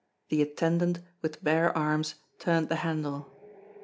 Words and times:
the 0.29 0.41
attendant, 0.41 0.97
with 1.21 1.43
bare 1.43 1.77
arms, 1.77 2.15
turned 2.39 2.69
the 2.69 2.77
handle. 2.77 3.27